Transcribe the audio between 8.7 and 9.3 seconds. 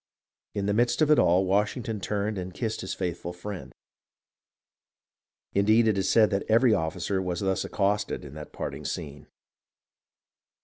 scene.